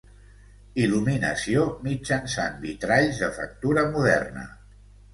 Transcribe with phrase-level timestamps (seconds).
[0.85, 4.53] Il·luminació mitjançant vitralls de factura moderna.